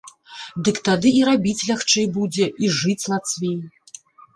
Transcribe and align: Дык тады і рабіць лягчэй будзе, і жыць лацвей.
Дык 0.67 0.79
тады 0.87 1.11
і 1.19 1.21
рабіць 1.29 1.55
лягчэй 1.69 2.11
будзе, 2.19 2.51
і 2.65 2.75
жыць 2.83 3.01
лацвей. 3.15 3.57